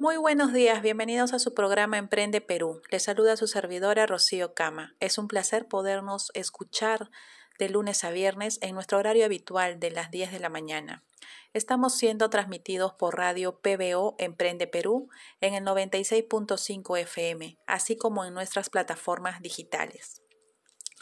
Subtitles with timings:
[0.00, 2.80] Muy buenos días, bienvenidos a su programa Emprende Perú.
[2.90, 4.94] Les saluda su servidora Rocío Cama.
[5.00, 7.10] Es un placer podernos escuchar
[7.58, 11.02] de lunes a viernes en nuestro horario habitual de las 10 de la mañana.
[11.52, 15.08] Estamos siendo transmitidos por radio PBO Emprende Perú
[15.40, 20.22] en el 96.5 FM, así como en nuestras plataformas digitales.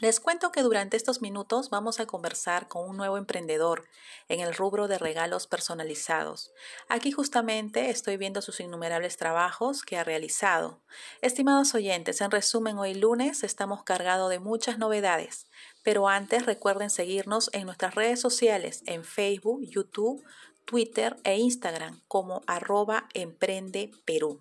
[0.00, 3.86] Les cuento que durante estos minutos vamos a conversar con un nuevo emprendedor
[4.28, 6.50] en el rubro de regalos personalizados.
[6.88, 10.82] Aquí justamente estoy viendo sus innumerables trabajos que ha realizado.
[11.22, 15.46] Estimados oyentes, en resumen, hoy lunes estamos cargados de muchas novedades,
[15.84, 20.24] pero antes recuerden seguirnos en nuestras redes sociales, en Facebook, YouTube,
[20.64, 24.40] Twitter e Instagram como arroba Emprende Perú.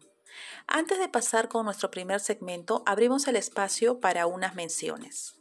[0.66, 5.36] Antes de pasar con nuestro primer segmento, abrimos el espacio para unas menciones.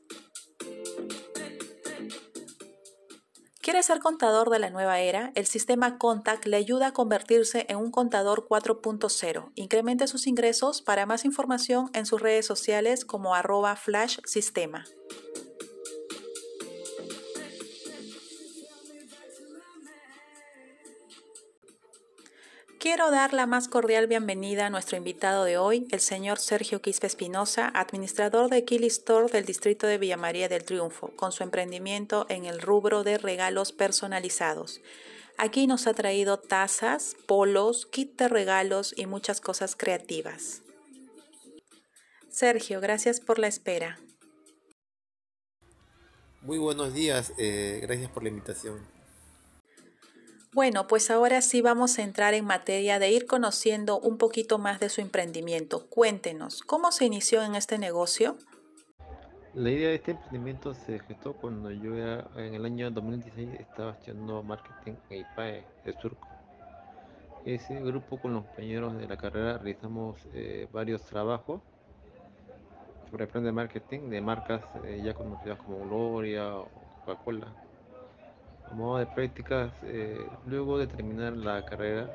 [3.62, 5.30] ¿Quiere ser contador de la nueva era?
[5.37, 9.52] El sistema Contact le ayuda a convertirse en un contador 4.0.
[9.54, 10.82] Incremente sus ingresos.
[10.82, 14.85] Para más información en sus redes sociales como arroba flash sistema.
[22.83, 27.07] Quiero dar la más cordial bienvenida a nuestro invitado de hoy, el señor Sergio Quispe
[27.07, 32.27] Espinosa, administrador de Kili Store del distrito de Villa María del Triunfo, con su emprendimiento
[32.29, 34.80] en el rubro de regalos personalizados.
[35.38, 40.63] Aquí nos ha traído tazas, polos, kit de regalos y muchas cosas creativas.
[42.30, 44.01] Sergio, gracias por la espera.
[46.41, 49.01] Muy buenos días, eh, gracias por la invitación.
[50.54, 54.80] Bueno, pues ahora sí vamos a entrar en materia de ir conociendo un poquito más
[54.80, 55.86] de su emprendimiento.
[55.88, 58.36] Cuéntenos, ¿cómo se inició en este negocio?
[59.54, 64.42] La idea de este emprendimiento se gestó cuando yo en el año 2016 estaba estudiando
[64.42, 66.28] marketing en IPAE de Surco.
[67.47, 71.62] Ese grupo con los compañeros de la carrera realizamos eh, varios trabajos
[73.10, 76.68] sobre el plan de marketing de marcas eh, ya conocidas como Gloria o
[77.06, 77.72] Coca-Cola
[78.72, 82.09] modo de prácticas, eh, luego de terminar la carrera,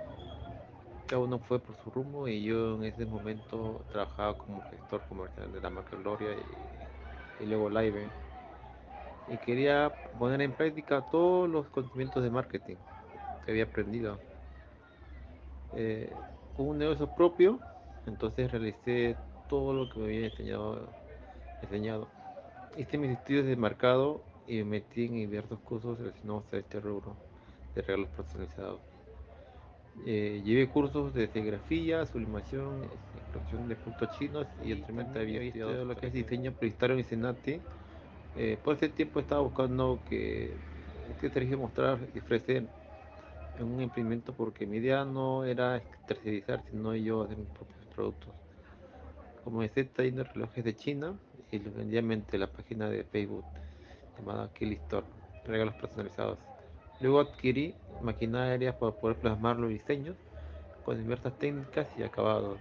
[1.08, 5.52] cada uno fue por su rumbo y yo en ese momento trabajaba como gestor comercial
[5.52, 6.30] de la marca Gloria
[7.40, 8.08] y, luego Live.
[9.30, 12.76] Y quería poner en práctica todos los conocimientos de marketing
[13.46, 14.20] que había aprendido.
[15.76, 16.12] Eh,
[16.58, 17.60] un negocio propio,
[18.06, 19.16] entonces realicé
[19.48, 20.90] todo lo que me había enseñado.
[21.62, 22.08] enseñado.
[22.78, 27.16] Hice mis estudios de mercado y me metí en diversos cursos relacionados a este rubro
[27.76, 28.80] de regalos personalizados.
[30.06, 32.84] Eh, llevé cursos de serigrafía, sublimación,
[33.16, 37.60] extracción de puntos chinos y anteriormente había estudiado lo que es diseño publicitario en Senati.
[38.36, 40.54] Eh, por ese tiempo estaba buscando que,
[41.20, 42.68] que mostrar y ofrecer
[43.60, 48.34] un emprendimiento porque mi idea no era tercerizar, sino yo hacer mis propios productos.
[49.44, 51.16] Como está trayendo relojes de China
[51.52, 53.46] y los vendía mediante la página de Facebook
[54.54, 55.06] Kill Store,
[55.46, 56.38] regalos personalizados.
[57.00, 60.16] Luego adquirí maquinaria para poder plasmar los diseños
[60.84, 62.60] con diversas técnicas y acabados.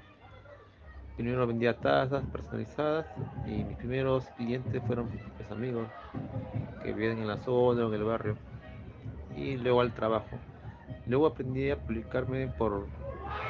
[1.16, 3.06] Primero vendía tazas personalizadas
[3.46, 5.88] y mis primeros clientes fueron mis amigos
[6.82, 8.36] que viven en la zona o en el barrio.
[9.34, 10.36] Y luego al trabajo.
[11.06, 12.86] Luego aprendí a publicarme por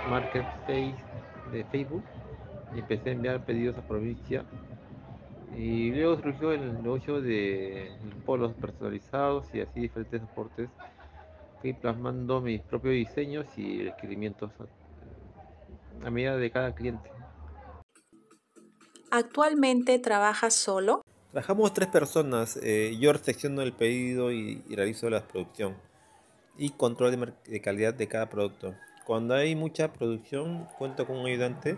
[0.08, 0.96] Marketplace
[1.50, 2.04] de Facebook
[2.74, 4.44] y empecé a enviar pedidos a provincia
[5.54, 7.92] y luego surgió el negocio de
[8.24, 10.68] polos personalizados y así diferentes soportes.
[11.60, 14.50] Fui plasmando mis propios diseños y requerimientos
[16.04, 17.10] a medida de cada cliente.
[19.10, 21.02] ¿Actualmente trabajas solo?
[21.32, 22.58] Trabajamos tres personas.
[22.62, 25.76] Eh, yo recepciono el pedido y, realizo la producción
[26.58, 28.74] y control de calidad de cada producto.
[29.06, 31.76] Cuando hay mucha producción, cuento con un ayudante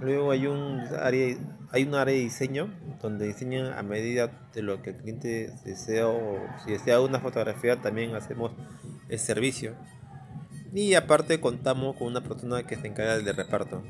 [0.00, 1.36] Luego hay un área,
[1.70, 2.72] hay un área de diseño
[3.02, 7.80] donde diseñan a medida de lo que el cliente desea o si desea una fotografía
[7.80, 8.52] también hacemos
[9.08, 9.74] el servicio.
[10.72, 13.82] Y aparte contamos con una persona que se encarga del reparto.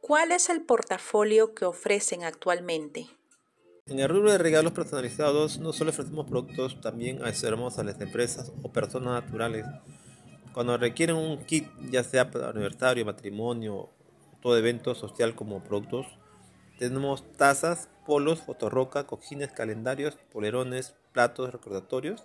[0.00, 3.06] ¿Cuál es el portafolio que ofrecen actualmente?
[3.86, 8.52] En el rubro de regalos personalizados no solo ofrecemos productos, también asesoramos a las empresas
[8.62, 9.66] o personas naturales.
[10.52, 13.90] Cuando requieren un kit, ya sea para aniversario, matrimonio
[14.40, 16.06] todo evento social como productos.
[16.78, 22.24] Tenemos tazas, polos, fotorroca, cojines, calendarios, polerones, platos, recordatorios,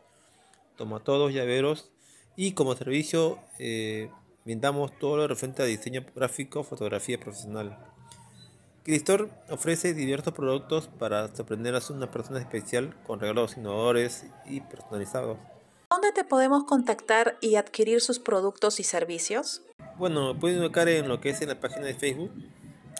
[0.78, 1.92] tomatodos, llaveros
[2.36, 4.10] y como servicio eh,
[5.00, 7.78] todo lo referente a diseño gráfico, fotografía profesional.
[8.84, 15.40] Cristor ofrece diversos productos para sorprender a una persona especial con regalos innovadores y personalizados.
[16.06, 19.64] ¿Dónde te podemos contactar y adquirir sus productos y servicios?
[19.98, 22.32] Bueno, pueden ubicar en lo que es en la página de Facebook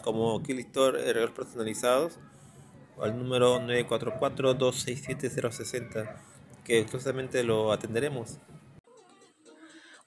[0.04, 2.14] como Kilistor Regalos Personalizados
[2.98, 6.16] o al número 944-267-060
[6.64, 8.40] que justamente lo atenderemos.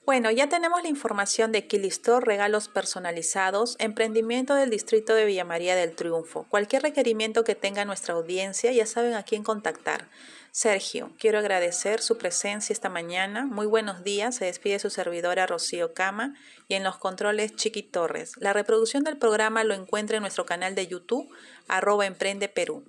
[0.05, 5.73] Bueno, ya tenemos la información de Kilistore, regalos personalizados, emprendimiento del distrito de Villa María
[5.75, 6.47] del Triunfo.
[6.49, 10.09] Cualquier requerimiento que tenga nuestra audiencia, ya saben a quién contactar.
[10.51, 13.45] Sergio, quiero agradecer su presencia esta mañana.
[13.45, 14.35] Muy buenos días.
[14.35, 16.35] Se despide su servidora Rocío Cama
[16.67, 18.33] y en los controles Chiqui Torres.
[18.37, 21.29] La reproducción del programa lo encuentra en nuestro canal de YouTube,
[21.67, 22.05] arroba.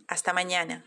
[0.08, 0.84] Hasta mañana.